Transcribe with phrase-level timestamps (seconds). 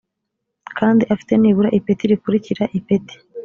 [0.77, 3.15] kandi afite nibura ipeti rikurikira ipeti